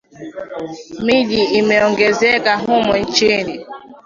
[1.05, 3.65] Miji imeongezeka humu nchini